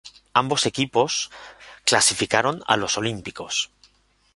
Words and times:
Ambos 0.41 0.65
equipos 0.71 1.29
clasificaron 1.85 2.63
a 2.65 2.75
los 2.75 2.97
olímpicos. 2.97 3.69